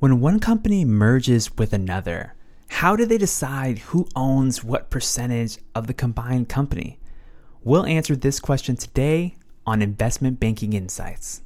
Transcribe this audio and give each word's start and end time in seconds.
When 0.00 0.20
one 0.20 0.38
company 0.38 0.84
merges 0.84 1.56
with 1.56 1.72
another, 1.72 2.36
how 2.68 2.94
do 2.94 3.04
they 3.04 3.18
decide 3.18 3.80
who 3.80 4.06
owns 4.14 4.62
what 4.62 4.90
percentage 4.90 5.58
of 5.74 5.88
the 5.88 5.92
combined 5.92 6.48
company? 6.48 7.00
We'll 7.64 7.84
answer 7.84 8.14
this 8.14 8.38
question 8.38 8.76
today 8.76 9.34
on 9.66 9.82
Investment 9.82 10.38
Banking 10.38 10.72
Insights. 10.72 11.42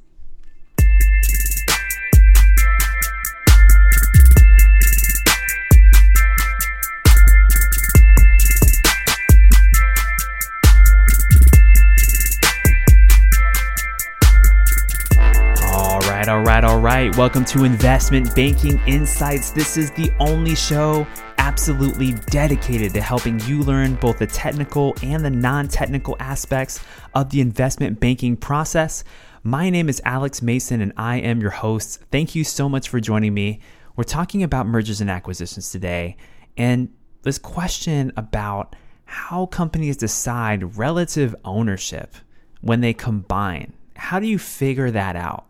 Right, 16.63 16.71
all 16.71 16.79
right. 16.79 17.17
Welcome 17.17 17.43
to 17.45 17.65
Investment 17.65 18.33
Banking 18.35 18.79
Insights. 18.87 19.51
This 19.51 19.75
is 19.75 19.91
the 19.91 20.11
only 20.19 20.55
show 20.55 21.05
absolutely 21.37 22.13
dedicated 22.27 22.93
to 22.93 23.01
helping 23.01 23.39
you 23.41 23.61
learn 23.63 23.95
both 23.95 24.19
the 24.19 24.27
technical 24.27 24.95
and 25.03 25.25
the 25.25 25.29
non 25.29 25.67
technical 25.67 26.15
aspects 26.19 26.79
of 27.15 27.29
the 27.31 27.41
investment 27.41 27.99
banking 27.99 28.37
process. 28.37 29.03
My 29.43 29.69
name 29.69 29.89
is 29.89 30.01
Alex 30.05 30.41
Mason 30.41 30.79
and 30.79 30.93
I 30.95 31.17
am 31.17 31.41
your 31.41 31.51
host. 31.51 31.99
Thank 32.11 32.33
you 32.33 32.45
so 32.45 32.69
much 32.69 32.87
for 32.87 33.01
joining 33.01 33.33
me. 33.33 33.59
We're 33.97 34.05
talking 34.05 34.41
about 34.41 34.65
mergers 34.65 35.01
and 35.01 35.09
acquisitions 35.09 35.69
today, 35.69 36.15
and 36.55 36.89
this 37.23 37.37
question 37.37 38.13
about 38.15 38.75
how 39.05 39.47
companies 39.47 39.97
decide 39.97 40.77
relative 40.77 41.35
ownership 41.43 42.15
when 42.61 42.79
they 42.79 42.93
combine. 42.93 43.73
How 43.95 44.19
do 44.19 44.27
you 44.27 44.39
figure 44.39 44.91
that 44.91 45.15
out? 45.15 45.45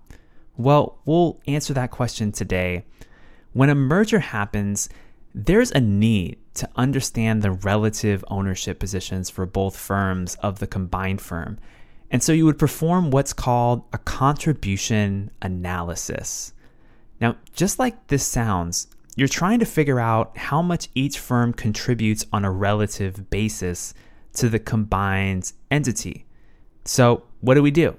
Well, 0.57 0.99
we'll 1.05 1.39
answer 1.47 1.73
that 1.73 1.91
question 1.91 2.31
today. 2.31 2.85
When 3.53 3.69
a 3.69 3.75
merger 3.75 4.19
happens, 4.19 4.89
there's 5.33 5.71
a 5.71 5.79
need 5.79 6.37
to 6.55 6.69
understand 6.75 7.41
the 7.41 7.51
relative 7.51 8.23
ownership 8.27 8.79
positions 8.79 9.29
for 9.29 9.45
both 9.45 9.75
firms 9.75 10.35
of 10.35 10.59
the 10.59 10.67
combined 10.67 11.21
firm. 11.21 11.57
And 12.11 12.21
so 12.21 12.31
you 12.31 12.45
would 12.45 12.59
perform 12.59 13.09
what's 13.09 13.33
called 13.33 13.83
a 13.91 13.97
contribution 13.97 15.31
analysis. 15.41 16.53
Now, 17.19 17.37
just 17.53 17.79
like 17.79 18.07
this 18.07 18.25
sounds, 18.25 18.87
you're 19.15 19.27
trying 19.27 19.59
to 19.59 19.65
figure 19.65 19.99
out 19.99 20.37
how 20.37 20.61
much 20.61 20.89
each 20.93 21.17
firm 21.17 21.53
contributes 21.53 22.25
on 22.31 22.45
a 22.45 22.51
relative 22.51 23.29
basis 23.31 23.93
to 24.33 24.49
the 24.49 24.59
combined 24.59 25.51
entity. 25.71 26.25
So, 26.85 27.23
what 27.41 27.55
do 27.55 27.63
we 27.63 27.71
do? 27.71 27.95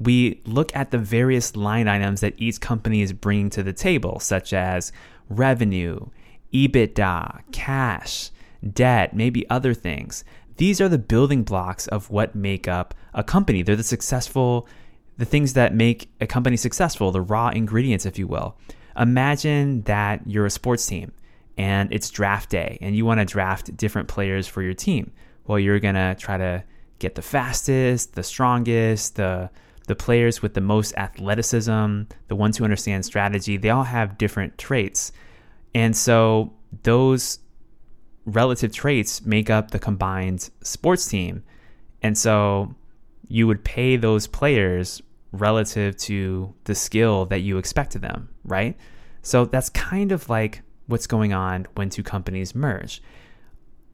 We 0.00 0.40
look 0.44 0.74
at 0.76 0.90
the 0.90 0.98
various 0.98 1.56
line 1.56 1.88
items 1.88 2.20
that 2.20 2.34
each 2.36 2.60
company 2.60 3.02
is 3.02 3.12
bringing 3.12 3.50
to 3.50 3.62
the 3.62 3.72
table, 3.72 4.20
such 4.20 4.52
as 4.52 4.92
revenue, 5.28 6.06
EBITDA, 6.52 7.42
cash, 7.52 8.30
debt, 8.72 9.14
maybe 9.14 9.48
other 9.50 9.74
things. 9.74 10.24
These 10.56 10.80
are 10.80 10.88
the 10.88 10.98
building 10.98 11.42
blocks 11.42 11.86
of 11.88 12.10
what 12.10 12.34
make 12.34 12.66
up 12.66 12.94
a 13.14 13.22
company. 13.22 13.62
They're 13.62 13.76
the 13.76 13.82
successful, 13.82 14.68
the 15.16 15.24
things 15.24 15.52
that 15.54 15.74
make 15.74 16.10
a 16.20 16.26
company 16.26 16.56
successful, 16.56 17.10
the 17.10 17.20
raw 17.20 17.50
ingredients, 17.50 18.06
if 18.06 18.18
you 18.18 18.26
will. 18.26 18.56
Imagine 18.96 19.82
that 19.82 20.22
you're 20.26 20.46
a 20.46 20.50
sports 20.50 20.86
team 20.86 21.12
and 21.56 21.92
it's 21.92 22.10
draft 22.10 22.50
day 22.50 22.78
and 22.80 22.96
you 22.96 23.04
want 23.04 23.20
to 23.20 23.24
draft 23.24 23.76
different 23.76 24.08
players 24.08 24.46
for 24.46 24.62
your 24.62 24.74
team. 24.74 25.12
Well, 25.46 25.58
you're 25.58 25.80
going 25.80 25.94
to 25.94 26.16
try 26.18 26.36
to 26.36 26.64
get 26.98 27.14
the 27.14 27.22
fastest, 27.22 28.14
the 28.14 28.22
strongest, 28.24 29.16
the 29.16 29.50
the 29.88 29.96
players 29.96 30.40
with 30.40 30.54
the 30.54 30.60
most 30.60 30.94
athleticism, 30.96 32.02
the 32.28 32.36
ones 32.36 32.56
who 32.56 32.64
understand 32.64 33.04
strategy, 33.04 33.56
they 33.56 33.70
all 33.70 33.84
have 33.84 34.18
different 34.18 34.56
traits. 34.58 35.12
And 35.74 35.96
so 35.96 36.52
those 36.82 37.40
relative 38.24 38.72
traits 38.72 39.24
make 39.24 39.50
up 39.50 39.70
the 39.70 39.78
combined 39.78 40.50
sports 40.62 41.08
team. 41.08 41.42
And 42.02 42.16
so 42.16 42.74
you 43.26 43.46
would 43.46 43.64
pay 43.64 43.96
those 43.96 44.26
players 44.26 45.02
relative 45.32 45.96
to 45.96 46.54
the 46.64 46.74
skill 46.74 47.26
that 47.26 47.40
you 47.40 47.58
expect 47.58 47.94
of 47.94 48.02
them, 48.02 48.28
right? 48.44 48.76
So 49.22 49.46
that's 49.46 49.70
kind 49.70 50.12
of 50.12 50.28
like 50.28 50.62
what's 50.86 51.06
going 51.06 51.32
on 51.32 51.66
when 51.74 51.90
two 51.90 52.02
companies 52.02 52.54
merge. 52.54 53.02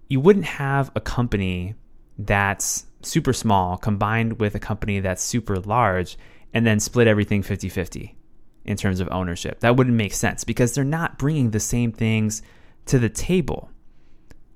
You 0.08 0.20
wouldn't 0.20 0.44
have 0.44 0.90
a 0.94 1.00
company 1.00 1.74
that's 2.18 2.86
super 3.04 3.32
small 3.32 3.76
combined 3.76 4.40
with 4.40 4.54
a 4.54 4.60
company 4.60 5.00
that's 5.00 5.22
super 5.22 5.58
large 5.58 6.16
and 6.52 6.66
then 6.66 6.80
split 6.80 7.06
everything 7.06 7.42
50 7.42 7.68
50 7.68 8.16
in 8.64 8.76
terms 8.76 9.00
of 9.00 9.08
ownership. 9.10 9.60
That 9.60 9.76
wouldn't 9.76 9.96
make 9.96 10.14
sense 10.14 10.44
because 10.44 10.74
they're 10.74 10.84
not 10.84 11.18
bringing 11.18 11.50
the 11.50 11.60
same 11.60 11.92
things 11.92 12.42
to 12.86 12.98
the 12.98 13.08
table. 13.08 13.70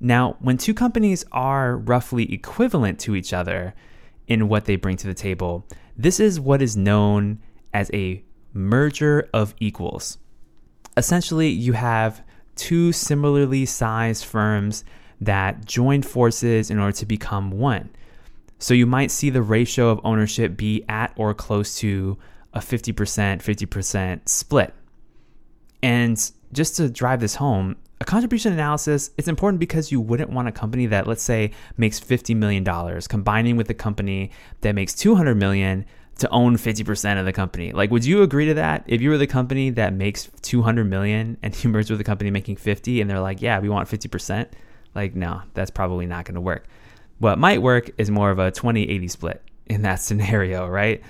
Now, 0.01 0.37
when 0.41 0.59
two 0.59 0.75
companies 0.75 1.25
are 1.33 1.77
roughly 1.77 2.33
equivalent 2.33 3.01
to 3.01 3.17
each 3.17 3.33
other 3.33 3.75
in 4.27 4.49
what 4.49 4.65
they 4.65 4.77
bring 4.77 4.97
to 4.99 5.07
the 5.07 5.15
table, 5.15 5.67
this 5.97 6.21
is 6.21 6.39
what 6.39 6.63
is 6.63 6.77
known 6.77 7.41
as 7.75 7.91
a 7.93 8.23
merger 8.53 9.29
of 9.35 9.55
equals. 9.59 10.19
Essentially, 10.97 11.49
you 11.49 11.73
have 11.73 12.23
two 12.55 12.93
similarly 12.93 13.67
sized 13.67 14.25
firms 14.25 14.85
that 15.21 15.65
join 15.65 16.03
forces 16.03 16.71
in 16.71 16.79
order 16.79 16.97
to 16.97 17.07
become 17.07 17.51
one. 17.51 17.91
So 18.59 18.75
you 18.75 18.87
might 18.87 19.11
see 19.11 19.31
the 19.31 19.43
ratio 19.43 19.89
of 19.89 20.01
ownership 20.05 20.57
be 20.57 20.85
at 20.89 21.13
or 21.17 21.33
close 21.35 21.79
to 21.79 22.19
a 22.55 22.61
50% 22.61 22.95
50% 22.95 24.29
split. 24.29 24.75
And 25.83 26.31
just 26.53 26.77
to 26.77 26.89
drive 26.89 27.21
this 27.21 27.37
home, 27.37 27.77
a 28.01 28.05
contribution 28.05 28.53
analysis 28.53 29.11
it's 29.17 29.29
important 29.29 29.61
because 29.61 29.91
you 29.93 30.01
wouldn't 30.01 30.31
want 30.31 30.49
a 30.49 30.53
company 30.53 30.87
that 30.87 31.07
let's 31.07 31.23
say 31.23 31.51
makes 31.77 31.99
50 31.99 32.35
million 32.35 32.65
dollars 32.65 33.09
combining 33.09 33.57
with 33.57 33.69
a 33.71 33.75
company 33.75 34.31
that 34.61 34.75
makes 34.75 34.95
200 34.95 35.35
million 35.35 35.85
to 36.19 36.29
own 36.31 36.57
50% 36.57 37.21
of 37.21 37.27
the 37.27 37.33
company. 37.33 37.73
Like 37.73 37.91
would 37.91 38.05
you 38.05 38.23
agree 38.23 38.47
to 38.47 38.55
that? 38.55 38.85
If 38.87 39.01
you 39.01 39.11
were 39.11 39.19
the 39.19 39.27
company 39.27 39.71
that 39.71 39.93
makes 39.93 40.29
200 40.43 40.85
million 40.85 41.39
and 41.43 41.55
you 41.65 41.71
merge 41.71 41.91
with 41.91 42.01
a 42.01 42.05
company 42.05 42.31
making 42.31 42.57
50 42.57 43.01
and 43.01 43.09
they're 43.09 43.21
like, 43.21 43.41
"Yeah, 43.43 43.61
we 43.61 43.69
want 43.69 43.89
50%." 43.89 44.49
Like 44.95 45.15
no, 45.15 45.43
that's 45.55 45.71
probably 45.71 46.07
not 46.07 46.25
going 46.25 46.35
to 46.35 46.41
work. 46.41 46.67
What 47.19 47.39
might 47.39 47.63
work 47.63 47.91
is 47.99 48.11
more 48.11 48.31
of 48.31 48.39
a 48.39 48.51
20 48.51 48.89
80 48.89 49.09
split 49.09 49.43
in 49.67 49.83
that 49.83 49.97
scenario, 50.03 50.67
right? 50.67 51.03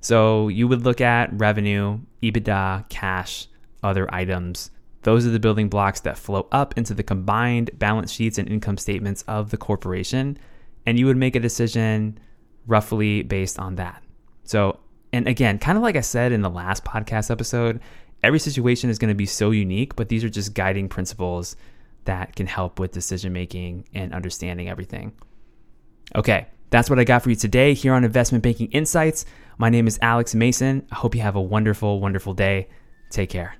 So 0.00 0.48
you 0.48 0.68
would 0.68 0.84
look 0.84 1.00
at 1.00 1.32
revenue, 1.32 1.98
EBITDA, 2.22 2.88
cash, 2.88 3.48
other 3.82 4.12
items. 4.14 4.70
Those 5.02 5.26
are 5.26 5.30
the 5.30 5.40
building 5.40 5.68
blocks 5.68 6.00
that 6.00 6.18
flow 6.18 6.48
up 6.52 6.76
into 6.76 6.94
the 6.94 7.02
combined 7.02 7.70
balance 7.78 8.12
sheets 8.12 8.38
and 8.38 8.48
income 8.48 8.76
statements 8.76 9.22
of 9.22 9.50
the 9.50 9.56
corporation. 9.56 10.38
And 10.84 10.98
you 10.98 11.06
would 11.06 11.16
make 11.16 11.36
a 11.36 11.40
decision 11.40 12.18
roughly 12.66 13.22
based 13.22 13.58
on 13.58 13.76
that. 13.76 14.02
So, 14.44 14.80
and 15.12 15.26
again, 15.28 15.58
kind 15.58 15.78
of 15.78 15.82
like 15.82 15.96
I 15.96 16.00
said 16.00 16.32
in 16.32 16.42
the 16.42 16.50
last 16.50 16.84
podcast 16.84 17.30
episode, 17.30 17.80
every 18.22 18.38
situation 18.38 18.90
is 18.90 18.98
going 18.98 19.08
to 19.08 19.14
be 19.14 19.26
so 19.26 19.50
unique, 19.50 19.96
but 19.96 20.08
these 20.08 20.24
are 20.24 20.28
just 20.28 20.54
guiding 20.54 20.88
principles 20.88 21.56
that 22.04 22.34
can 22.36 22.46
help 22.46 22.78
with 22.78 22.92
decision 22.92 23.32
making 23.32 23.88
and 23.94 24.12
understanding 24.12 24.68
everything. 24.68 25.12
Okay, 26.14 26.46
that's 26.70 26.88
what 26.88 26.98
I 26.98 27.04
got 27.04 27.22
for 27.22 27.30
you 27.30 27.36
today 27.36 27.74
here 27.74 27.92
on 27.92 28.04
Investment 28.04 28.44
Banking 28.44 28.70
Insights. 28.72 29.26
My 29.58 29.70
name 29.70 29.86
is 29.86 29.98
Alex 30.02 30.34
Mason. 30.34 30.86
I 30.92 30.96
hope 30.96 31.14
you 31.14 31.22
have 31.22 31.36
a 31.36 31.42
wonderful, 31.42 32.00
wonderful 32.00 32.34
day. 32.34 32.68
Take 33.10 33.30
care. 33.30 33.56